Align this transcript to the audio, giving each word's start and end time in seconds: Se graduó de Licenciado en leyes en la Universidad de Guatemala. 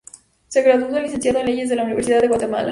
Se 0.47 0.63
graduó 0.63 0.87
de 0.87 1.03
Licenciado 1.03 1.37
en 1.41 1.45
leyes 1.45 1.69
en 1.69 1.77
la 1.77 1.83
Universidad 1.83 2.21
de 2.21 2.27
Guatemala. 2.27 2.69